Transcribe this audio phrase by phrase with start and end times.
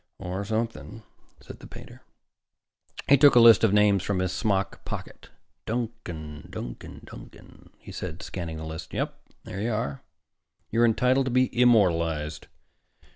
[0.17, 1.03] "Or something,"
[1.41, 2.01] said the painter.
[3.07, 5.29] He took a list of names from his smock pocket.
[5.67, 8.95] "Duncan, Duncan, Duncan," he said, scanning the list.
[8.95, 9.09] "Yes
[9.45, 10.01] here you are.
[10.71, 12.47] You're entitled to be immortalized.